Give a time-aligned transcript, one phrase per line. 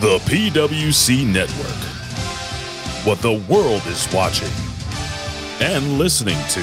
[0.00, 1.66] The PWC Network.
[3.04, 4.48] What the world is watching
[5.60, 6.60] and listening to.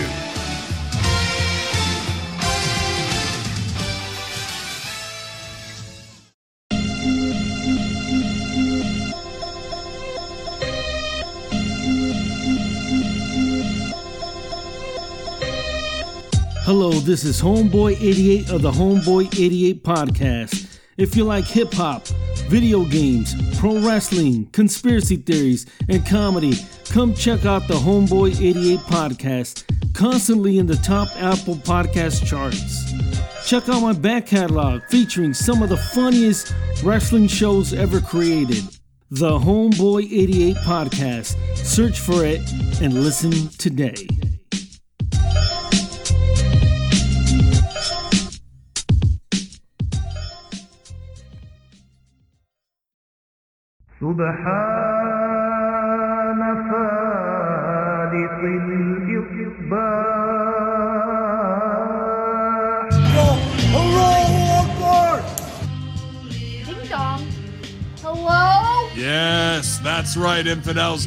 [16.63, 20.80] Hello, this is Homeboy 88 of the Homeboy 88 podcast.
[20.95, 22.08] If you like hip hop,
[22.48, 26.53] video games, pro wrestling, conspiracy theories, and comedy,
[26.90, 29.63] come check out the Homeboy 88 podcast,
[29.94, 32.91] constantly in the top Apple podcast charts.
[33.45, 36.53] Check out my back catalog featuring some of the funniest
[36.84, 38.64] wrestling shows ever created.
[39.12, 41.36] The Homeboy 88 podcast.
[41.55, 42.41] Search for it
[42.81, 44.08] and listen today.
[54.05, 55.61] سبحان
[56.70, 60.11] فالق الإصباح
[66.66, 67.22] Ding dong.
[68.03, 68.89] Hello?
[68.97, 71.06] Yes, that's right, infidels.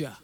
[0.00, 0.16] told.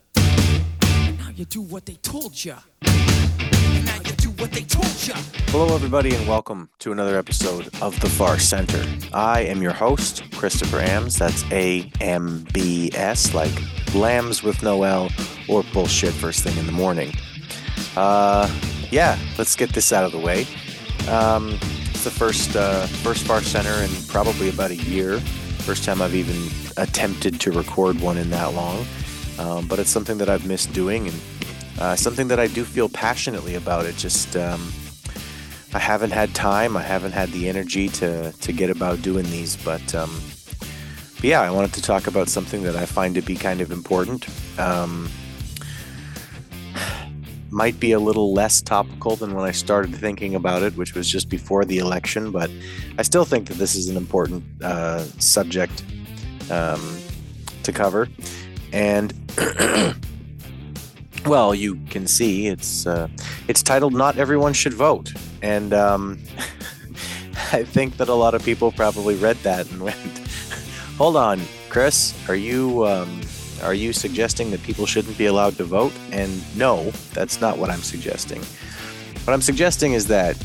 [1.18, 2.54] Now you do what they told you.
[2.82, 5.14] Now you do what they told you.
[5.48, 8.84] Hello, everybody, and welcome to another episode of The Far Center.
[9.12, 11.18] I am your host, Christopher Ambs.
[11.18, 13.52] That's A M B S, like
[13.94, 15.10] lambs with no L
[15.48, 17.12] or bullshit first thing in the morning.
[17.96, 18.50] Uh,
[18.90, 20.46] yeah, let's get this out of the way.
[21.08, 21.58] Um,
[21.90, 25.20] it's the first uh, first Far Center in probably about a year.
[25.60, 28.86] First time I've even attempted to record one in that long.
[29.38, 31.20] Um, but it's something that I've missed doing and
[31.78, 33.84] uh, something that I do feel passionately about.
[33.84, 34.72] It just um,
[35.76, 36.74] I haven't had time.
[36.74, 39.56] I haven't had the energy to to get about doing these.
[39.56, 40.10] But, um,
[41.16, 43.70] but yeah, I wanted to talk about something that I find to be kind of
[43.70, 44.26] important.
[44.58, 45.10] Um,
[47.50, 51.08] might be a little less topical than when I started thinking about it, which was
[51.08, 52.30] just before the election.
[52.30, 52.50] But
[52.98, 55.84] I still think that this is an important uh, subject
[56.50, 56.98] um,
[57.64, 58.08] to cover.
[58.76, 59.14] And
[61.26, 63.08] well, you can see it's uh,
[63.48, 66.18] it's titled "Not Everyone Should Vote," and um,
[67.52, 70.18] I think that a lot of people probably read that and went,
[70.98, 71.40] "Hold on,
[71.70, 73.22] Chris, are you um,
[73.62, 77.70] are you suggesting that people shouldn't be allowed to vote?" And no, that's not what
[77.70, 78.42] I'm suggesting.
[79.24, 80.36] What I'm suggesting is that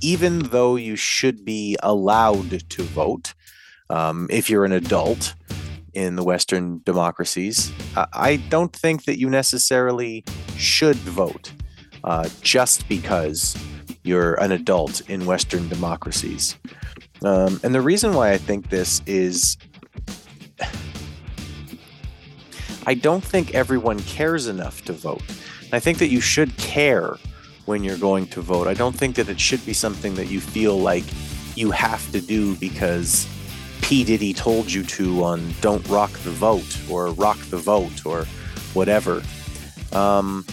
[0.00, 3.34] even though you should be allowed to vote,
[3.90, 5.34] um, if you're an adult
[5.98, 10.24] in the Western democracies, I don't think that you necessarily
[10.56, 11.52] should vote
[12.04, 13.56] uh, just because
[14.04, 16.56] you're an adult in Western democracies.
[17.24, 19.56] Um, and the reason why I think this is
[22.86, 25.24] I don't think everyone cares enough to vote.
[25.72, 27.16] I think that you should care
[27.66, 28.68] when you're going to vote.
[28.68, 31.04] I don't think that it should be something that you feel like
[31.56, 33.26] you have to do because
[33.88, 34.04] P.
[34.04, 38.26] Diddy told you to on Don't Rock the Vote or Rock the Vote or
[38.74, 39.22] whatever.
[39.92, 40.44] Um,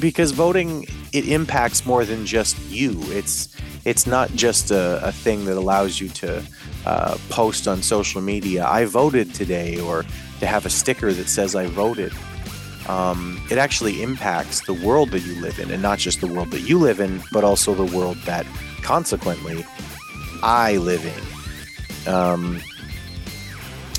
[0.00, 2.98] because voting it impacts more than just you.
[3.08, 3.54] It's
[3.84, 6.42] it's not just a, a thing that allows you to
[6.86, 8.66] uh, post on social media.
[8.66, 10.06] I voted today, or
[10.38, 12.14] to have a sticker that says I voted.
[12.88, 16.52] Um, it actually impacts the world that you live in, and not just the world
[16.52, 18.46] that you live in, but also the world that,
[18.80, 19.62] consequently,
[20.42, 21.29] I live in.
[22.06, 22.60] Um,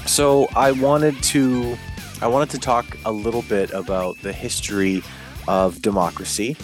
[0.06, 1.78] so I wanted to
[2.22, 5.04] I wanted to talk a little bit about the history
[5.48, 6.56] of democracy,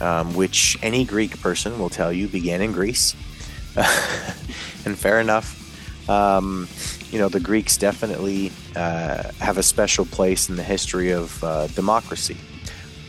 [0.00, 3.14] um, which any Greek person will tell you began in Greece.
[3.76, 5.60] and fair enough.
[6.08, 6.68] Um,
[7.10, 11.68] you know, the Greeks definitely uh, have a special place in the history of uh,
[11.68, 12.36] democracy.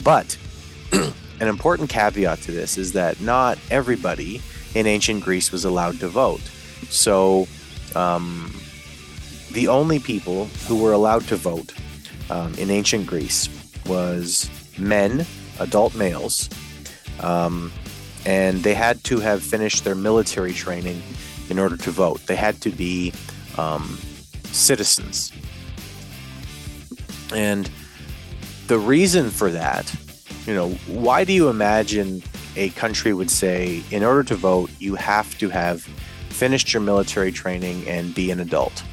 [0.04, 0.38] But
[0.92, 4.42] an important caveat to this is that not everybody
[4.76, 6.42] in ancient Greece was allowed to vote.
[6.90, 7.48] So,
[7.96, 8.54] um,
[9.52, 11.74] the only people who were allowed to vote
[12.30, 13.50] um, in ancient Greece
[13.86, 15.26] was men,
[15.60, 16.50] adult males,
[17.22, 17.72] um,
[18.26, 21.02] and they had to have finished their military training
[21.50, 22.26] in order to vote.
[22.26, 23.14] They had to be
[23.58, 23.98] um,
[24.46, 25.32] citizens.
[27.34, 27.70] And
[28.68, 29.94] the reason for that,
[30.46, 32.24] you know, why do you imagine
[32.56, 35.88] a country would say, in order to vote, you have to have
[36.36, 38.84] finished your military training and be an adult?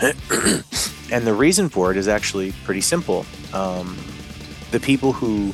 [0.00, 3.26] and the reason for it is actually pretty simple.
[3.52, 3.98] Um,
[4.70, 5.52] the people who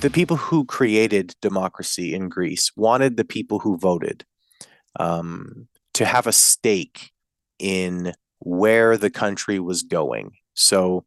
[0.00, 4.24] the people who created democracy in Greece wanted the people who voted
[5.00, 7.12] um, to have a stake
[7.58, 10.32] in where the country was going.
[10.54, 11.04] So,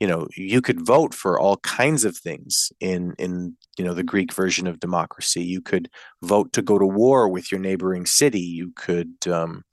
[0.00, 4.02] you know, you could vote for all kinds of things in in you know the
[4.02, 5.42] Greek version of democracy.
[5.42, 5.88] You could
[6.22, 8.40] vote to go to war with your neighboring city.
[8.40, 9.64] You could, um,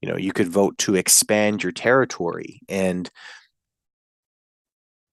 [0.00, 3.10] you know, you could vote to expand your territory and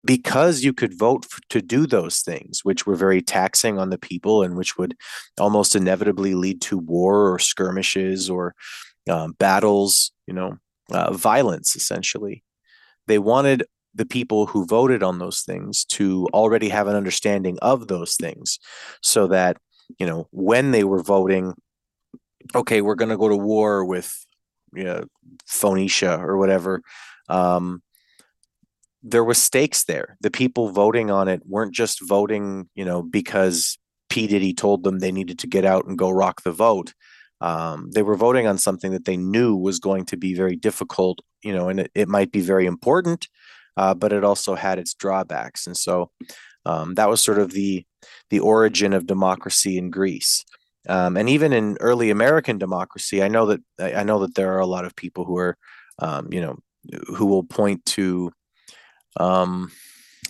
[0.06, 3.98] because you could vote for, to do those things, which were very taxing on the
[3.98, 4.96] people and which would
[5.40, 8.56] almost inevitably lead to war or skirmishes or
[9.10, 10.58] um, battles, you know,
[10.92, 12.44] uh, violence essentially.
[13.08, 13.64] They wanted
[14.00, 18.57] the people who voted on those things to already have an understanding of those things
[19.04, 19.57] so that,
[20.00, 21.54] you know, when they were voting,
[22.56, 24.25] okay, we're going to go to war with
[24.74, 25.03] you know,
[25.46, 26.82] Phoenicia or whatever.
[27.27, 27.82] Um,
[29.03, 30.18] there was stakes there.
[30.22, 33.77] The people voting on it weren't just voting, you know, because
[34.10, 34.27] P.
[34.27, 36.94] Diddy told them they needed to get out and go rock the vote.
[37.41, 41.20] Um, they were voting on something that they knew was going to be very difficult,
[41.41, 43.27] you know, and it, it might be very important,
[43.78, 45.68] uh, but it also had its drawbacks.
[45.68, 46.12] And so
[46.66, 47.86] um, that was sort of the
[48.30, 50.44] the origin of democracy in Greece.
[50.88, 54.60] Um, and even in early American democracy, I know that I know that there are
[54.60, 55.58] a lot of people who are,
[56.00, 56.58] um, you know,
[57.16, 58.32] who will point to
[59.18, 59.72] um,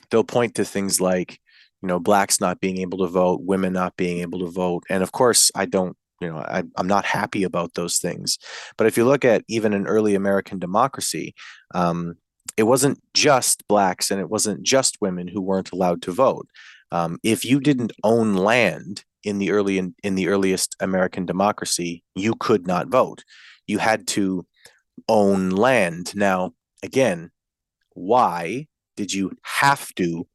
[0.10, 1.40] they'll point to things like
[1.82, 5.02] you know blacks not being able to vote women not being able to vote and
[5.02, 8.38] of course i don't you know I, i'm not happy about those things
[8.78, 11.34] but if you look at even an early american democracy
[11.74, 12.16] um,
[12.60, 16.46] it wasn't just blacks and it wasn't just women who weren't allowed to vote.
[16.92, 22.04] Um, if you didn't own land in the early in, in the earliest american democracy
[22.16, 23.24] you could not vote.
[23.66, 24.46] You had to
[25.08, 26.14] own land.
[26.16, 26.52] Now
[26.84, 27.32] again
[27.94, 30.28] why did you have to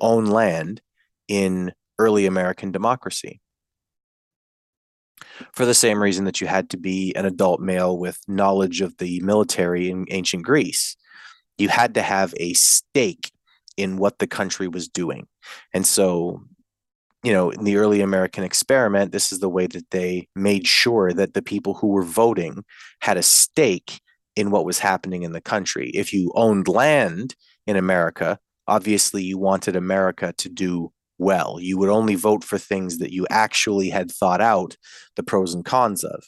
[0.00, 0.82] own land
[1.26, 3.40] in early American democracy?
[5.52, 8.96] For the same reason that you had to be an adult male with knowledge of
[8.98, 10.96] the military in ancient Greece,
[11.62, 13.30] you had to have a stake
[13.76, 15.26] in what the country was doing.
[15.72, 16.42] And so,
[17.22, 21.12] you know, in the early American experiment, this is the way that they made sure
[21.12, 22.64] that the people who were voting
[23.00, 24.00] had a stake
[24.34, 25.90] in what was happening in the country.
[25.90, 27.34] If you owned land
[27.66, 31.58] in America, obviously you wanted America to do well.
[31.60, 34.76] You would only vote for things that you actually had thought out
[35.16, 36.24] the pros and cons of.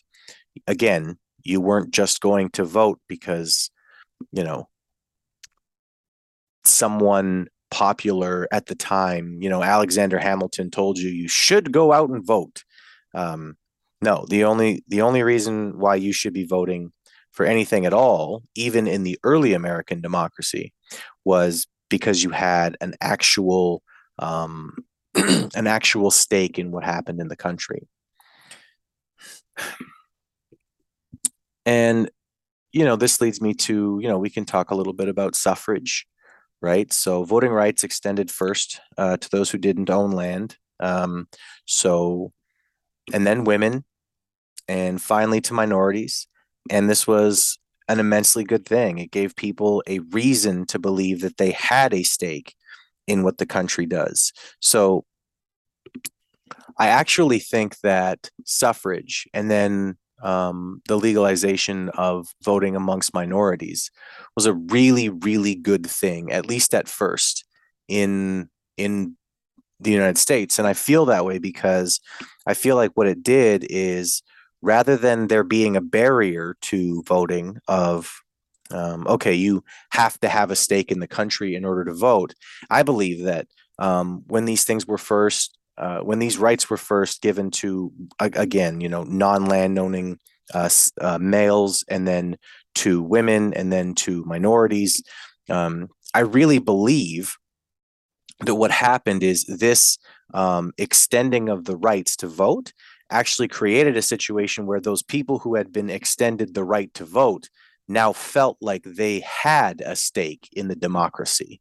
[0.67, 3.71] Again, you weren't just going to vote because,
[4.33, 4.69] you know,
[6.65, 12.09] someone popular at the time, you know, Alexander Hamilton told you you should go out
[12.11, 12.65] and vote.
[13.15, 13.57] Um,
[14.01, 16.93] no, the only the only reason why you should be voting
[17.33, 20.73] for anything at all, even in the early American democracy,
[21.25, 23.83] was because you had an actual
[24.19, 24.77] um,
[25.15, 27.89] an actual stake in what happened in the country.
[31.67, 32.11] And
[32.73, 35.35] you know, this leads me to you know we can talk a little bit about
[35.35, 36.07] suffrage,
[36.65, 36.93] right?
[36.93, 40.57] So voting rights extended first uh, to those who didn't own land.
[40.81, 41.29] Um,
[41.67, 42.33] so,
[43.13, 43.85] and then women,
[44.67, 46.27] and finally to minorities.
[46.71, 48.99] And this was an immensely good thing.
[48.99, 52.55] It gave people a reason to believe that they had a stake
[53.07, 54.33] in what the country does.
[54.61, 55.05] So
[56.79, 63.91] I actually think that suffrage and then um, the legalization of voting amongst minorities
[64.35, 67.45] was a really, really good thing, at least at first,
[67.89, 69.17] in in
[69.81, 70.59] the United States.
[70.59, 72.01] And I feel that way because
[72.47, 74.23] I feel like what it did is
[74.63, 78.11] rather than there being a barrier to voting of
[78.71, 82.33] um, okay you have to have a stake in the country in order to vote
[82.71, 83.47] i believe that
[83.79, 88.81] um, when these things were first uh, when these rights were first given to again
[88.81, 90.19] you know non-land owning
[90.53, 90.69] uh,
[91.01, 92.37] uh, males and then
[92.75, 95.03] to women and then to minorities
[95.51, 97.37] um, i really believe
[98.41, 99.99] that what happened is this
[100.33, 102.73] um, extending of the rights to vote
[103.11, 107.49] actually created a situation where those people who had been extended the right to vote
[107.87, 111.61] now felt like they had a stake in the democracy.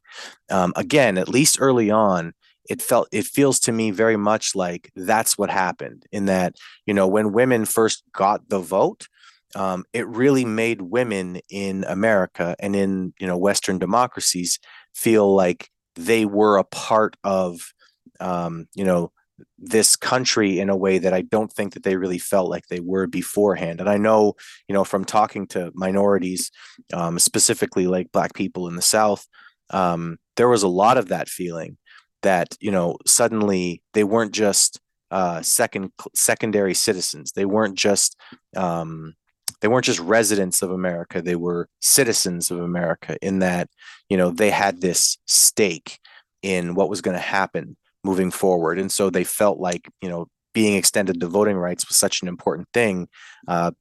[0.50, 2.34] Um, again, at least early on,
[2.70, 6.06] it felt it feels to me very much like that's what happened.
[6.12, 6.56] In that,
[6.86, 9.08] you know, when women first got the vote,
[9.56, 14.60] um, it really made women in America and in you know Western democracies
[14.96, 17.74] feel like they were a part of
[18.20, 19.12] um, you know
[19.58, 22.80] this country in a way that I don't think that they really felt like they
[22.80, 23.80] were beforehand.
[23.80, 24.36] And I know,
[24.68, 26.52] you know, from talking to minorities,
[26.94, 29.26] um, specifically like Black people in the South,
[29.72, 31.78] um, there was a lot of that feeling
[32.24, 34.80] that you know suddenly they weren't just
[35.12, 37.34] uh, second secondary citizens.
[37.34, 38.20] They weren't just
[38.56, 39.14] um,
[39.62, 41.22] they weren't just residents of America.
[41.22, 43.18] They were citizens of America.
[43.22, 43.70] In that,
[44.10, 46.00] you know, they had this stake
[46.42, 48.78] in what was going to happen moving forward.
[48.78, 52.28] And so they felt like, you know, being extended the voting rights was such an
[52.28, 53.08] important thing
[53.48, 53.72] uh,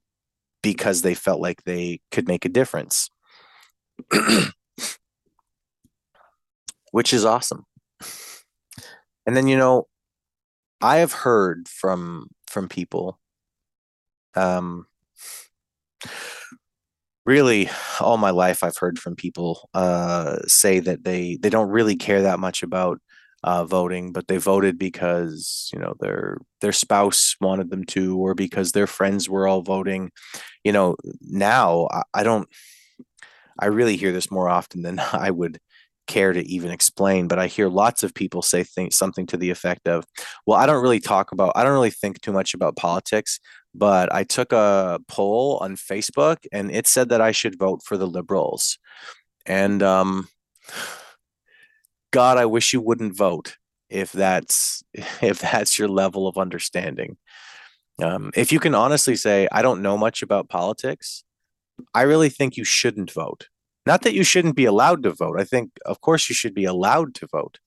[0.61, 3.09] because they felt like they could make a difference,
[6.91, 7.65] which is awesome.
[9.25, 9.87] And then, you know,
[10.81, 13.19] I have heard from from people
[14.35, 14.85] um
[17.25, 17.69] really
[18.01, 22.21] all my life I've heard from people uh say that they they don't really care
[22.23, 22.99] that much about
[23.45, 28.33] uh, voting, but they voted because you know their their spouse wanted them to, or
[28.33, 30.11] because their friends were all voting.
[30.63, 32.47] You know, now I, I don't.
[33.59, 35.59] I really hear this more often than I would
[36.07, 39.49] care to even explain, but I hear lots of people say things, something to the
[39.49, 40.05] effect of,
[40.45, 43.39] "Well, I don't really talk about, I don't really think too much about politics,
[43.73, 47.97] but I took a poll on Facebook and it said that I should vote for
[47.97, 48.77] the Liberals,"
[49.45, 50.27] and um,
[52.11, 53.57] God, I wish you wouldn't vote
[53.89, 54.83] if that's
[55.21, 57.17] if that's your level of understanding.
[58.01, 61.23] Um, if you can honestly say, I don't know much about politics,
[61.93, 63.49] I really think you shouldn't vote.
[63.85, 65.39] Not that you shouldn't be allowed to vote.
[65.39, 67.59] I think, of course, you should be allowed to vote.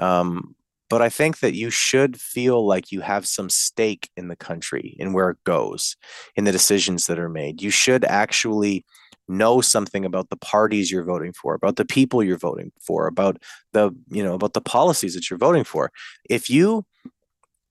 [0.00, 0.54] Um,
[0.90, 4.96] but I think that you should feel like you have some stake in the country,
[4.98, 5.96] in where it goes,
[6.34, 7.60] in the decisions that are made.
[7.60, 8.84] You should actually
[9.28, 13.42] know something about the parties you're voting for, about the people you're voting for, about
[13.72, 15.90] the you know about the policies that you're voting for.
[16.28, 16.86] If you,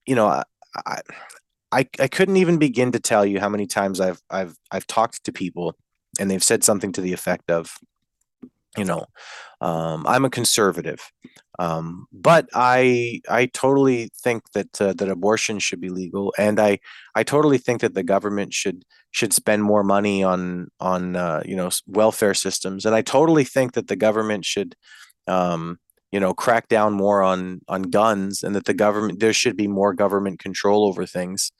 [0.05, 0.43] you know, I,
[1.71, 5.23] I I couldn't even begin to tell you how many times I've I've I've talked
[5.23, 5.75] to people
[6.19, 7.77] and they've said something to the effect of,
[8.77, 9.05] you know,
[9.61, 11.11] um, I'm a conservative,
[11.59, 16.79] um, but I I totally think that uh, that abortion should be legal, and I
[17.15, 21.55] I totally think that the government should should spend more money on on uh, you
[21.55, 24.75] know welfare systems, and I totally think that the government should
[25.27, 25.79] um,
[26.11, 29.67] you know crack down more on on guns, and that the government there should be
[29.67, 31.51] more government control over things.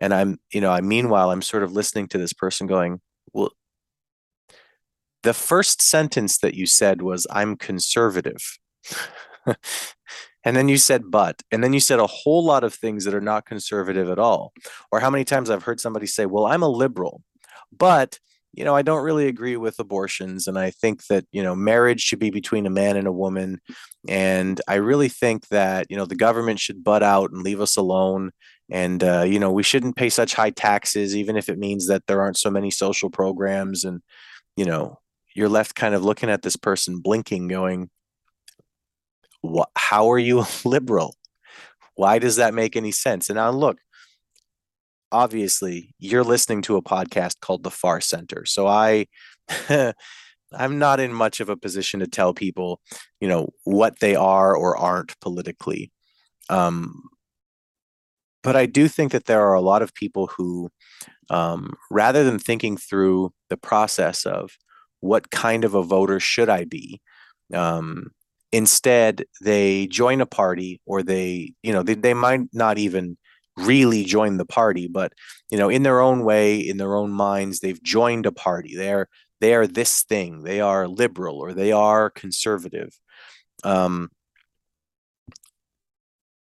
[0.00, 3.00] And I'm you know I meanwhile I'm sort of listening to this person going,
[3.32, 3.52] well,
[5.26, 8.58] the first sentence that you said was, I'm conservative.
[10.44, 13.14] and then you said, but, and then you said a whole lot of things that
[13.14, 14.52] are not conservative at all.
[14.92, 17.22] Or how many times I've heard somebody say, well, I'm a liberal,
[17.76, 18.20] but
[18.52, 20.46] you know, I don't really agree with abortions.
[20.46, 23.60] And I think that, you know, marriage should be between a man and a woman.
[24.08, 27.76] And I really think that, you know, the government should butt out and leave us
[27.76, 28.30] alone.
[28.70, 32.06] And, uh, you know, we shouldn't pay such high taxes, even if it means that
[32.06, 33.84] there aren't so many social programs.
[33.84, 34.00] And,
[34.56, 35.00] you know,
[35.36, 37.90] you're left kind of looking at this person blinking, going,
[39.42, 41.14] what, how are you liberal?
[41.94, 43.28] Why does that make any sense?
[43.28, 43.78] And now look,
[45.12, 48.44] obviously you're listening to a podcast called The Far Center.
[48.46, 49.06] So I
[50.52, 52.80] I'm not in much of a position to tell people,
[53.20, 55.92] you know, what they are or aren't politically.
[56.48, 57.02] Um,
[58.42, 60.70] but I do think that there are a lot of people who,
[61.30, 64.56] um, rather than thinking through the process of
[65.00, 67.00] what kind of a voter should I be,
[67.52, 68.10] um,
[68.52, 73.16] instead they join a party or they, you know, they, they might not even
[73.56, 75.14] really join the party but
[75.50, 78.76] you know in their own way in their own minds they've joined a party.
[78.76, 79.08] They're
[79.40, 80.42] they are this thing.
[80.42, 82.98] They are liberal or they are conservative.
[83.64, 84.10] Um,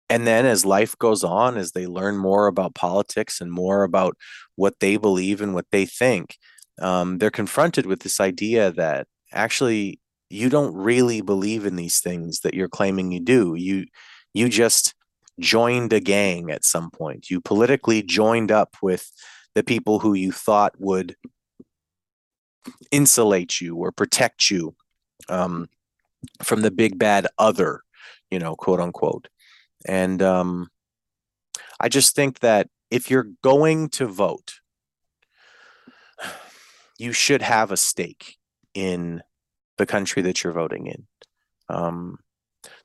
[0.08, 4.16] and then as life goes on as they learn more about politics and more about
[4.56, 6.36] what they believe and what they think
[6.80, 10.00] um, they're confronted with this idea that actually
[10.30, 13.84] you don't really believe in these things that you're claiming you do you
[14.34, 14.94] you just
[15.40, 17.30] joined a gang at some point.
[17.30, 19.10] You politically joined up with
[19.54, 21.16] the people who you thought would
[22.90, 24.74] insulate you or protect you
[25.28, 25.68] um,
[26.42, 27.82] from the big bad other,
[28.30, 29.28] you know, quote unquote.
[29.86, 30.68] And um,
[31.80, 34.54] I just think that if you're going to vote,
[37.02, 38.36] you should have a stake
[38.74, 39.22] in
[39.76, 41.06] the country that you're voting in.
[41.68, 42.18] Um,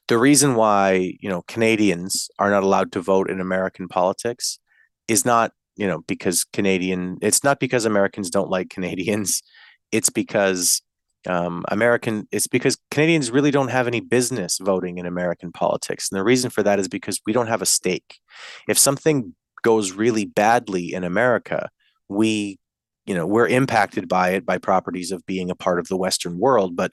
[0.08, 4.60] the reason why you know Canadians are not allowed to vote in American politics
[5.08, 7.18] is not you know because Canadian.
[7.22, 9.42] It's not because Americans don't like Canadians.
[9.94, 10.82] It's because
[11.28, 12.28] um, American.
[12.30, 16.50] It's because Canadians really don't have any business voting in American politics, and the reason
[16.50, 18.20] for that is because we don't have a stake.
[18.68, 21.70] If something goes really badly in America,
[22.10, 22.60] we
[23.08, 26.38] you know we're impacted by it by properties of being a part of the Western
[26.38, 26.92] world, but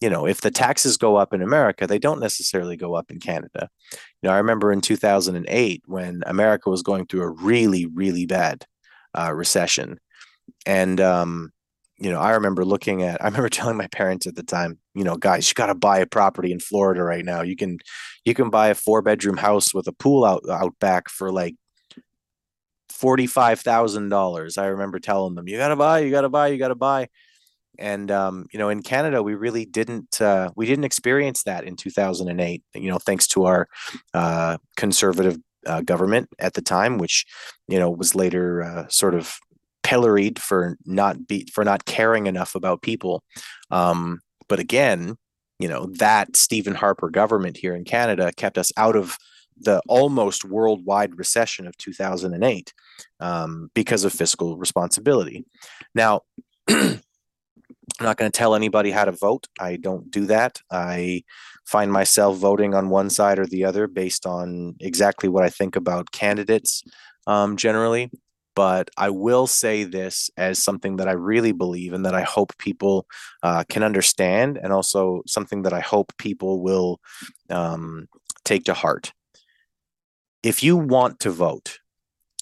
[0.00, 3.18] you know, if the taxes go up in America, they don't necessarily go up in
[3.18, 3.70] Canada.
[3.92, 8.66] You know, I remember in 2008 when America was going through a really, really bad
[9.14, 9.98] uh, recession.
[10.66, 11.50] And, um,
[11.98, 15.04] you know, I remember looking at, I remember telling my parents at the time, you
[15.04, 17.40] know, guys, you got to buy a property in Florida right now.
[17.40, 17.78] You can,
[18.26, 21.54] you can buy a four bedroom house with a pool out, out back for like
[23.00, 24.58] $45,000.
[24.58, 26.74] I remember telling them, you got to buy, you got to buy, you got to
[26.74, 27.08] buy
[27.78, 31.76] and um, you know in canada we really didn't uh, we didn't experience that in
[31.76, 33.68] 2008 you know thanks to our
[34.14, 37.24] uh, conservative uh, government at the time which
[37.68, 39.36] you know was later uh, sort of
[39.82, 43.22] pilloried for not be for not caring enough about people
[43.70, 45.16] um, but again
[45.58, 49.16] you know that stephen harper government here in canada kept us out of
[49.58, 52.72] the almost worldwide recession of 2008
[53.20, 55.44] um, because of fiscal responsibility
[55.94, 56.20] now
[57.98, 59.46] I'm not going to tell anybody how to vote.
[59.58, 60.60] I don't do that.
[60.70, 61.22] I
[61.64, 65.76] find myself voting on one side or the other based on exactly what I think
[65.76, 66.82] about candidates
[67.26, 68.10] um, generally.
[68.54, 72.56] But I will say this as something that I really believe and that I hope
[72.58, 73.06] people
[73.42, 76.98] uh, can understand, and also something that I hope people will
[77.50, 78.08] um,
[78.44, 79.12] take to heart.
[80.46, 81.80] If you want to vote,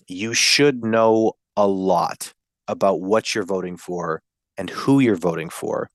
[0.07, 2.35] you should know a lot
[2.69, 4.21] about what you're voting for
[4.59, 5.89] and who you're voting for.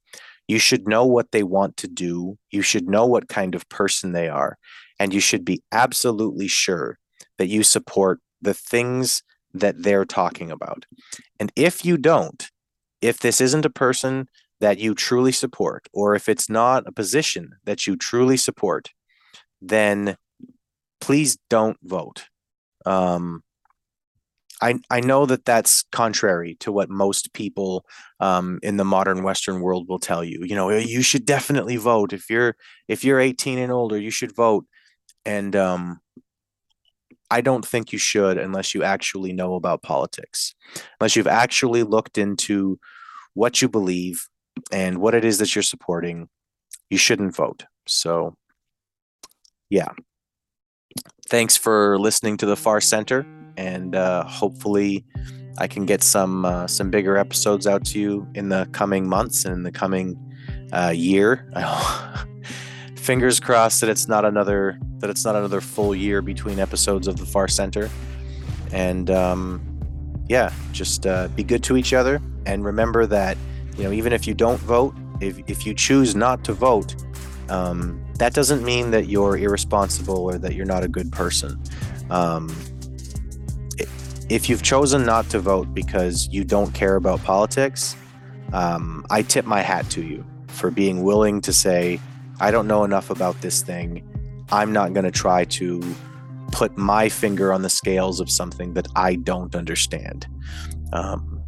[0.47, 2.39] You should know what they want to do.
[2.49, 4.57] You should know what kind of person they are.
[4.99, 6.97] And you should be absolutely sure
[7.37, 9.21] that you support the things
[9.53, 10.87] that they're talking about.
[11.39, 12.49] And if you don't,
[13.03, 17.51] if this isn't a person that you truly support, or if it's not a position
[17.65, 18.89] that you truly support,
[19.61, 20.17] then
[21.01, 22.25] please don't vote.
[22.85, 23.43] Um,
[24.61, 27.85] I, I know that that's contrary to what most people
[28.19, 30.43] um, in the modern Western world will tell you.
[30.43, 32.55] You know, you should definitely vote if you're
[32.87, 33.97] if you're 18 and older.
[33.97, 34.65] You should vote,
[35.25, 35.99] and um,
[37.31, 40.53] I don't think you should unless you actually know about politics,
[40.99, 42.79] unless you've actually looked into
[43.33, 44.27] what you believe
[44.71, 46.27] and what it is that you're supporting.
[46.89, 47.65] You shouldn't vote.
[47.87, 48.35] So,
[49.69, 49.89] yeah.
[51.29, 55.05] Thanks for listening to the Far Center and uh, hopefully
[55.59, 59.45] I can get some uh, some bigger episodes out to you in the coming months
[59.45, 60.17] and in the coming
[60.71, 61.51] uh, year.
[62.95, 67.17] Fingers crossed that it's not another that it's not another full year between episodes of
[67.17, 67.89] the Far Center.
[68.71, 69.61] And um,
[70.29, 73.37] yeah, just uh, be good to each other and remember that
[73.77, 76.95] you know even if you don't vote, if if you choose not to vote,
[77.49, 81.61] um, that doesn't mean that you're irresponsible or that you're not a good person.
[82.09, 82.53] Um,
[84.29, 87.95] if you've chosen not to vote because you don't care about politics,
[88.53, 91.99] um, I tip my hat to you for being willing to say,
[92.39, 94.05] I don't know enough about this thing.
[94.51, 95.81] I'm not going to try to
[96.51, 100.27] put my finger on the scales of something that I don't understand.
[100.93, 101.41] Um,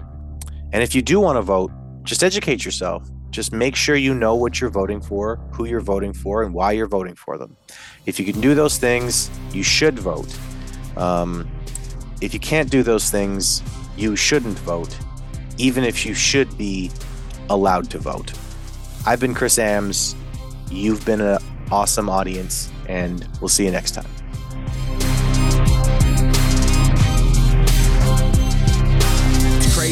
[0.71, 1.71] and if you do want to vote,
[2.03, 3.09] just educate yourself.
[3.31, 6.73] Just make sure you know what you're voting for, who you're voting for, and why
[6.73, 7.55] you're voting for them.
[8.05, 10.37] If you can do those things, you should vote.
[10.97, 11.49] Um,
[12.21, 13.63] if you can't do those things,
[13.97, 14.95] you shouldn't vote,
[15.57, 16.91] even if you should be
[17.49, 18.33] allowed to vote.
[19.05, 20.15] I've been Chris Ambs.
[20.69, 21.39] You've been an
[21.71, 24.20] awesome audience, and we'll see you next time.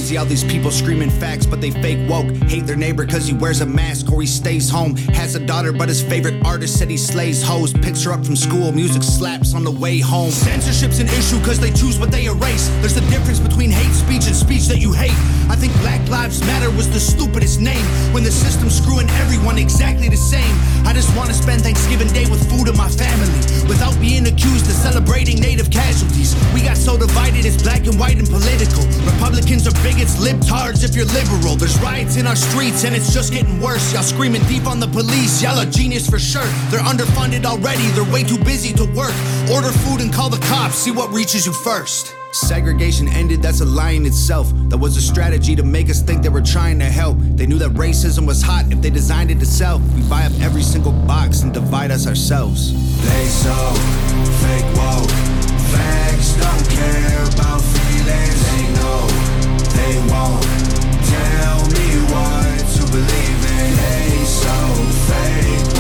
[0.09, 2.31] Crazy how these people screaming facts, but they fake woke.
[2.49, 4.95] Hate their neighbor cause he wears a mask or he stays home.
[5.13, 7.73] Has a daughter, but his favorite artist said he slays hoes.
[7.73, 10.31] Picks her up from school, music slaps on the way home.
[10.31, 12.69] Censorship's an issue cause they choose what they erase.
[12.81, 15.17] There's a difference between hate speech and speech that you hate.
[15.49, 20.09] I think Black Lives Matter was the stupidest name when the system's screwing everyone exactly
[20.09, 20.55] the same.
[20.85, 23.29] I just wanna spend Thanksgiving Day with food and my family
[23.67, 26.33] without being accused of celebrating native casualties.
[26.53, 28.85] We got so divided, it's black and white and political.
[29.05, 31.55] Republicans are bigots, libtards if you're liberal.
[31.55, 33.93] There's riots in our streets and it's just getting worse.
[33.93, 36.45] Y'all screaming deep on the police, y'all are genius for sure.
[36.69, 39.13] They're underfunded already, they're way too busy to work.
[39.51, 42.15] Order food and call the cops, see what reaches you first.
[42.31, 44.51] Segregation ended, that's a lie in itself.
[44.69, 47.17] That was a strategy to make us think they were trying to help.
[47.19, 49.79] They knew that racism was hot if they designed it to sell.
[49.95, 52.71] We buy up every single box and divide us ourselves.
[53.01, 53.55] They so
[54.45, 55.09] fake woke.
[55.73, 58.51] Facts don't care about feelings.
[58.51, 59.08] They know
[60.19, 63.75] tell me what to believe in.
[63.77, 64.58] They so
[65.08, 65.78] fake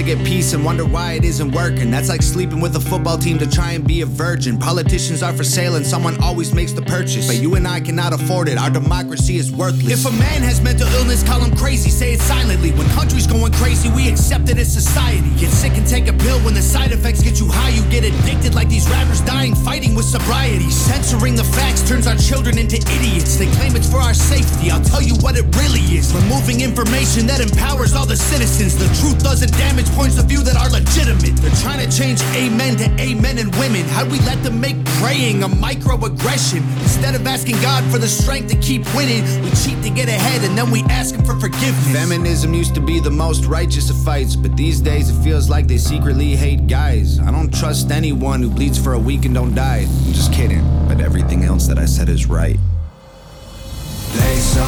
[0.00, 1.90] to get peace and wonder why it isn't working.
[1.90, 4.58] That's like sleeping with a football team to try and be a virgin.
[4.58, 7.26] Politicians are for sale and someone always makes the purchase.
[7.26, 8.56] But you and I cannot afford it.
[8.56, 9.92] Our democracy is worthless.
[9.92, 11.90] If a man has mental illness, call him crazy.
[11.90, 12.70] Say it silently.
[12.70, 15.28] When country's going crazy, we accept it as society.
[15.36, 17.70] Get sick and take a pill when the side effects get you high.
[17.70, 20.70] You get addicted like these rappers dying fighting with sobriety.
[20.70, 23.36] Censoring the facts turns our children into idiots.
[23.36, 24.70] They claim it's for our safety.
[24.70, 26.14] I'll tell you what it really is.
[26.14, 28.78] Removing information that empowers all the citizens.
[28.78, 31.36] The truth doesn't damage points of view that are legitimate.
[31.40, 33.84] They're trying to change amen to amen and women.
[33.86, 36.62] How'd we let them make praying a microaggression?
[36.82, 40.44] Instead of asking God for the strength to keep winning, we cheat to get ahead
[40.44, 41.92] and then we ask Him for forgiveness.
[41.92, 45.66] Feminism used to be the most righteous of fights, but these days it feels like
[45.66, 47.18] they secretly hate guys.
[47.20, 49.86] I don't trust anyone who bleeds for a week and don't die.
[49.88, 52.58] I'm just kidding, but everything else that I said is right.
[54.14, 54.66] They so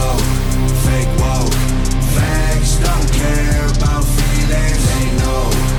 [0.87, 1.52] fake woke.
[2.14, 4.04] Facts don't care about
[4.52, 4.86] feelings.
[4.88, 5.71] They know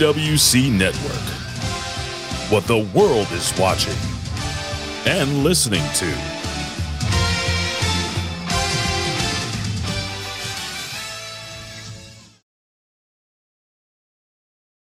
[0.00, 1.12] PWC Network.
[2.50, 3.92] What the world is watching
[5.04, 6.39] and listening to.